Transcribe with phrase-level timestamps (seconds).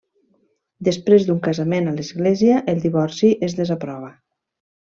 [0.87, 4.11] Després d'un casament a l'església el divorci es desaprova.